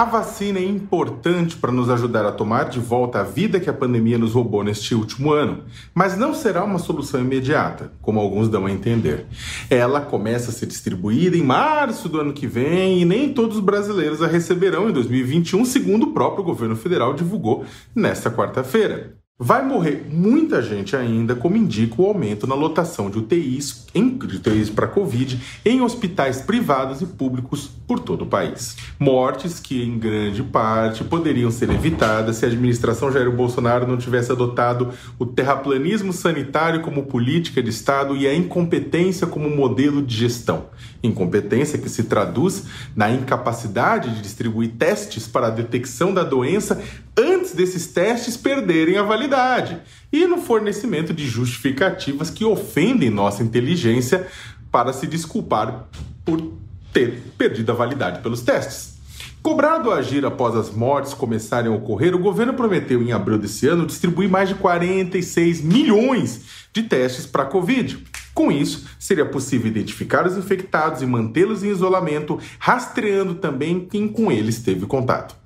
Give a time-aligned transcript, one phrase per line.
[0.00, 3.72] A vacina é importante para nos ajudar a tomar de volta a vida que a
[3.74, 5.64] pandemia nos roubou neste último ano,
[5.94, 9.26] mas não será uma solução imediata, como alguns dão a entender.
[9.68, 13.62] Ela começa a ser distribuída em março do ano que vem e nem todos os
[13.62, 19.19] brasileiros a receberão em 2021, segundo o próprio governo federal divulgou nesta quarta-feira.
[19.42, 24.86] Vai morrer muita gente ainda, como indica o aumento na lotação de UTIs, UTIs para
[24.86, 28.76] Covid em hospitais privados e públicos por todo o país.
[28.98, 34.30] Mortes que, em grande parte, poderiam ser evitadas se a administração Jair Bolsonaro não tivesse
[34.30, 40.66] adotado o terraplanismo sanitário como política de Estado e a incompetência como modelo de gestão.
[41.02, 46.78] Incompetência que se traduz na incapacidade de distribuir testes para a detecção da doença
[47.16, 49.78] antes desses testes perderem a validade
[50.12, 54.26] e no fornecimento de justificativas que ofendem nossa inteligência
[54.70, 55.88] para se desculpar
[56.24, 56.52] por
[56.92, 58.98] ter perdido a validade pelos testes.
[59.42, 63.66] Cobrado a agir após as mortes começarem a ocorrer, o governo prometeu em abril desse
[63.66, 68.04] ano distribuir mais de 46 milhões de testes para a Covid.
[68.34, 74.30] Com isso, seria possível identificar os infectados e mantê-los em isolamento, rastreando também quem com
[74.30, 75.39] eles teve contato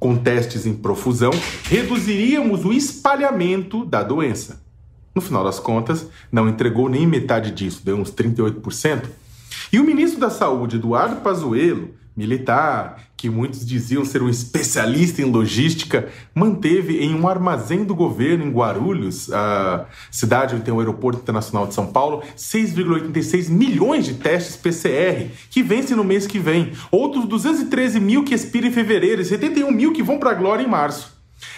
[0.00, 1.30] com testes em profusão,
[1.64, 4.62] reduziríamos o espalhamento da doença.
[5.14, 9.04] No final das contas, não entregou nem metade disso, deu uns 38%.
[9.70, 15.26] E o ministro da Saúde, Eduardo Pazuello, militar, que muitos diziam ser um especialista em
[15.26, 21.20] logística, manteve em um armazém do governo em Guarulhos, a cidade onde tem o Aeroporto
[21.20, 26.72] Internacional de São Paulo, 6,86 milhões de testes PCR, que vencem no mês que vem.
[26.90, 30.62] Outros 213 mil que expiram em fevereiro e 71 mil que vão para a glória
[30.62, 31.14] em março.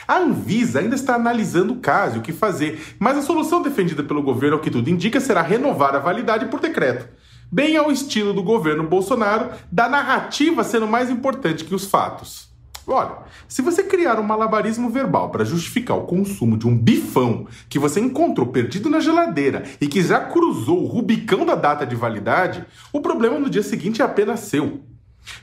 [0.08, 4.02] A Anvisa ainda está analisando o caso e o que fazer, mas a solução defendida
[4.02, 7.21] pelo governo, ao que tudo indica, será renovar a validade por decreto
[7.52, 12.50] bem ao estilo do governo Bolsonaro, da narrativa sendo mais importante que os fatos.
[12.86, 17.78] Olha, se você criar um malabarismo verbal para justificar o consumo de um bifão que
[17.78, 22.64] você encontrou perdido na geladeira e que já cruzou o rubicão da data de validade,
[22.90, 24.80] o problema no dia seguinte é apenas seu.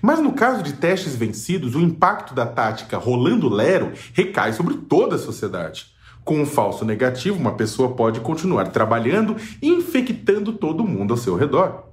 [0.01, 5.15] Mas no caso de testes vencidos, o impacto da tática rolando lero recai sobre toda
[5.15, 5.85] a sociedade.
[6.25, 11.35] Com um falso negativo, uma pessoa pode continuar trabalhando e infectando todo mundo ao seu
[11.35, 11.88] redor.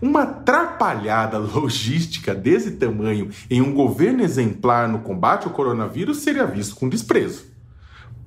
[0.00, 6.76] Uma atrapalhada logística desse tamanho em um governo exemplar no combate ao coronavírus seria visto
[6.76, 7.52] com desprezo.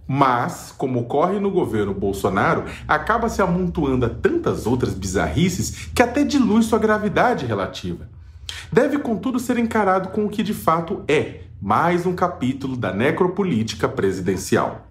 [0.07, 6.23] Mas, como ocorre no governo Bolsonaro, acaba se amontoando a tantas outras bizarrices que até
[6.23, 8.07] dilui sua gravidade relativa.
[8.71, 13.89] Deve, contudo, ser encarado com o que de fato é mais um capítulo da necropolítica
[13.89, 14.87] presidencial.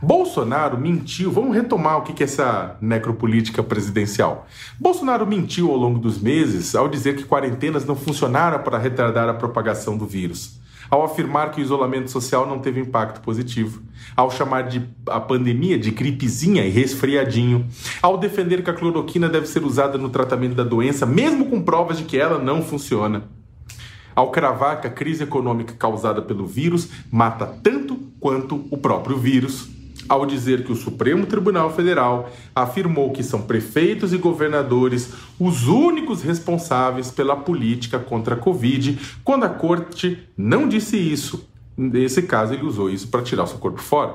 [0.00, 4.46] Bolsonaro mentiu, vamos retomar o que é essa necropolítica presidencial.
[4.78, 9.34] Bolsonaro mentiu ao longo dos meses ao dizer que quarentenas não funcionaram para retardar a
[9.34, 13.82] propagação do vírus, ao afirmar que o isolamento social não teve impacto positivo,
[14.16, 17.66] ao chamar de a pandemia de gripezinha e resfriadinho,
[18.00, 21.98] ao defender que a cloroquina deve ser usada no tratamento da doença, mesmo com provas
[21.98, 23.24] de que ela não funciona.
[24.14, 27.83] Ao cravar que a crise econômica causada pelo vírus mata tanto
[28.24, 29.68] quanto o próprio vírus,
[30.08, 36.22] ao dizer que o Supremo Tribunal Federal afirmou que são prefeitos e governadores os únicos
[36.22, 41.46] responsáveis pela política contra a Covid, quando a corte não disse isso.
[41.76, 44.14] Nesse caso, ele usou isso para tirar o seu corpo fora.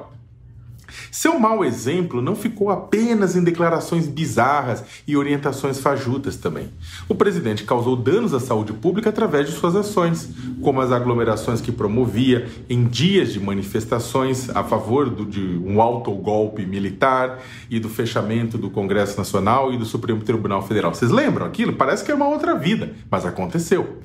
[1.12, 6.70] Seu mau exemplo não ficou apenas em declarações bizarras e orientações fajutas também.
[7.08, 10.30] O presidente causou danos à saúde pública através de suas ações,
[10.62, 16.66] como as aglomerações que promovia em dias de manifestações a favor do, de um autogolpe
[16.66, 17.40] militar
[17.70, 20.94] e do fechamento do Congresso Nacional e do Supremo Tribunal Federal.
[20.94, 21.74] Vocês lembram aquilo?
[21.74, 24.00] Parece que é uma outra vida, mas aconteceu.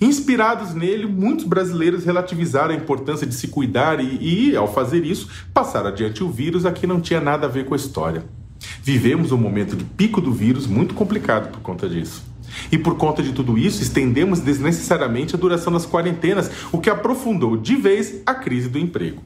[0.00, 5.28] Inspirados nele, muitos brasileiros relativizaram a importância de se cuidar e, e, ao fazer isso,
[5.52, 8.24] passaram adiante o vírus a que não tinha nada a ver com a história.
[8.82, 12.22] Vivemos um momento de pico do vírus muito complicado por conta disso.
[12.70, 17.56] E por conta de tudo isso, estendemos desnecessariamente a duração das quarentenas, o que aprofundou
[17.56, 19.22] de vez a crise do emprego.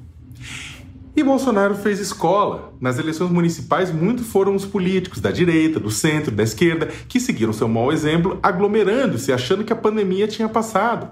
[1.14, 2.72] E Bolsonaro fez escola.
[2.80, 7.52] Nas eleições municipais, muito foram os políticos da direita, do centro, da esquerda, que seguiram
[7.52, 11.10] seu mau exemplo, aglomerando-se, achando que a pandemia tinha passado.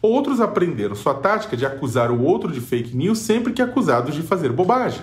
[0.00, 4.22] Outros aprenderam sua tática de acusar o outro de fake news sempre que acusados de
[4.22, 5.02] fazer bobagem.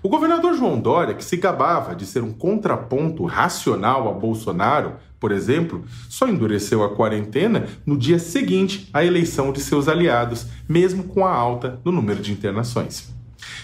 [0.00, 5.32] O governador João Dória, que se gabava de ser um contraponto racional a Bolsonaro, por
[5.32, 11.26] exemplo, só endureceu a quarentena no dia seguinte à eleição de seus aliados, mesmo com
[11.26, 13.17] a alta no número de internações.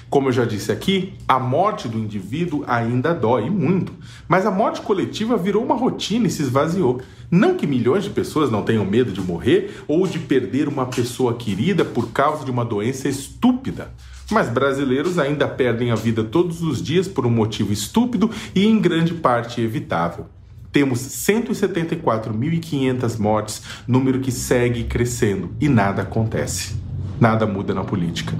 [0.09, 3.93] Como eu já disse aqui, a morte do indivíduo ainda dói muito,
[4.29, 7.01] mas a morte coletiva virou uma rotina e se esvaziou.
[7.31, 11.35] Não que milhões de pessoas não tenham medo de morrer ou de perder uma pessoa
[11.35, 13.91] querida por causa de uma doença estúpida.
[14.31, 18.81] Mas brasileiros ainda perdem a vida todos os dias por um motivo estúpido e em
[18.81, 20.27] grande parte evitável.
[20.73, 26.75] Temos 174.500 mortes, número que segue crescendo e nada acontece.
[27.21, 28.35] Nada muda na política.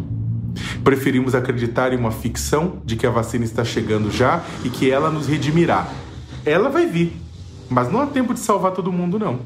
[0.85, 5.11] Preferimos acreditar em uma ficção de que a vacina está chegando já e que ela
[5.11, 5.89] nos redimirá.
[6.45, 7.17] Ela vai vir,
[7.71, 9.41] mas não há tempo de salvar todo mundo, não.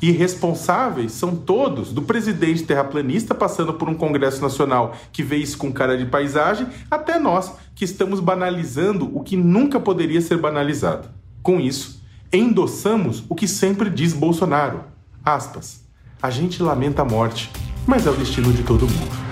[0.00, 5.56] E responsáveis são todos, do presidente terraplanista passando por um Congresso Nacional que vê isso
[5.56, 11.08] com cara de paisagem, até nós, que estamos banalizando o que nunca poderia ser banalizado.
[11.42, 12.00] Com isso,
[12.30, 14.84] endossamos o que sempre diz Bolsonaro.
[15.24, 15.82] Aspas.
[16.20, 17.50] A gente lamenta a morte,
[17.86, 19.27] mas é o destino de todo mundo.